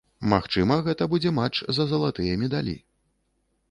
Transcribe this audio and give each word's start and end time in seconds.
Магчыма, 0.31 0.77
гэта 0.87 1.09
будзе 1.13 1.35
матч 1.41 1.63
за 1.79 1.87
залатыя 1.95 2.43
медалі. 2.47 2.79